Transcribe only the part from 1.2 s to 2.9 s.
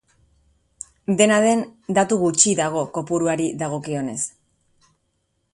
den datu gutxi dago